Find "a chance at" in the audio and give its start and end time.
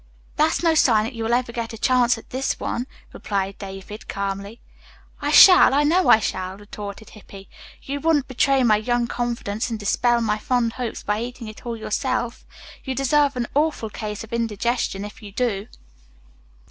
1.73-2.31